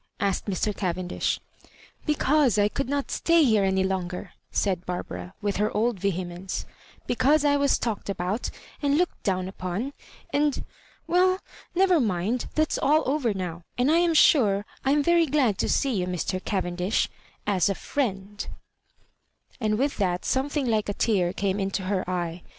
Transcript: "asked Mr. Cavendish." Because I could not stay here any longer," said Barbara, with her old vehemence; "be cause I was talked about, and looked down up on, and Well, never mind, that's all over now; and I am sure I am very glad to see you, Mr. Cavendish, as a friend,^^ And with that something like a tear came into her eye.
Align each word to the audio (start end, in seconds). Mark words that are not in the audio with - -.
"asked 0.29 0.47
Mr. 0.47 0.75
Cavendish." 0.75 1.39
Because 2.07 2.57
I 2.57 2.69
could 2.69 2.89
not 2.89 3.11
stay 3.11 3.43
here 3.43 3.63
any 3.63 3.83
longer," 3.83 4.31
said 4.51 4.83
Barbara, 4.83 5.35
with 5.43 5.57
her 5.57 5.69
old 5.77 5.99
vehemence; 5.99 6.65
"be 7.05 7.13
cause 7.13 7.45
I 7.45 7.55
was 7.55 7.77
talked 7.77 8.09
about, 8.09 8.49
and 8.81 8.97
looked 8.97 9.21
down 9.21 9.47
up 9.47 9.63
on, 9.63 9.93
and 10.33 10.65
Well, 11.05 11.37
never 11.75 11.99
mind, 11.99 12.49
that's 12.55 12.79
all 12.79 13.03
over 13.07 13.31
now; 13.31 13.61
and 13.77 13.91
I 13.91 13.99
am 13.99 14.15
sure 14.15 14.65
I 14.83 14.89
am 14.89 15.03
very 15.03 15.27
glad 15.27 15.59
to 15.59 15.69
see 15.69 15.93
you, 15.93 16.07
Mr. 16.07 16.43
Cavendish, 16.43 17.07
as 17.45 17.69
a 17.69 17.75
friend,^^ 17.75 18.47
And 19.59 19.77
with 19.77 19.97
that 19.97 20.25
something 20.25 20.65
like 20.65 20.89
a 20.89 20.95
tear 20.95 21.31
came 21.31 21.59
into 21.59 21.83
her 21.83 22.09
eye. 22.09 22.41